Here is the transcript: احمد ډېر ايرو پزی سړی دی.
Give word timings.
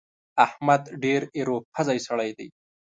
احمد 0.45 0.81
ډېر 1.03 1.21
ايرو 1.37 1.57
پزی 1.73 1.99
سړی 2.07 2.29
دی. 2.37 2.47